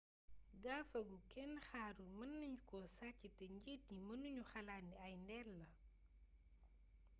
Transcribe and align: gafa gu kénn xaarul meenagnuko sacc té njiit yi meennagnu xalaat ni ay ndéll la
gafa 0.63 0.99
gu 1.09 1.17
kénn 1.31 1.53
xaarul 1.67 2.11
meenagnuko 2.19 2.77
sacc 2.97 3.19
té 3.37 3.45
njiit 3.55 3.83
yi 3.93 3.99
meennagnu 4.07 4.43
xalaat 4.51 4.83
ni 4.87 4.95
ay 5.05 5.13
ndéll 5.23 5.49
la 5.59 5.67